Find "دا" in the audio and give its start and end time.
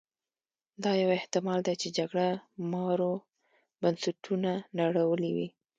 0.83-0.91